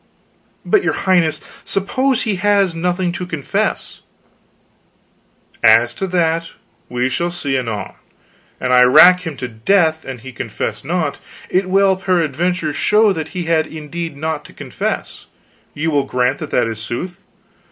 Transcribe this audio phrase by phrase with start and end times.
[0.65, 3.99] "But, your Highness, suppose he has nothing to confess?"
[5.61, 6.49] "As to that,
[6.89, 7.93] we shall see, anon.
[8.59, 11.19] An I rack him to death and he confess not,
[11.51, 15.27] it will peradventure show that he had indeed naught to confess
[15.75, 17.23] ye will grant that that is sooth?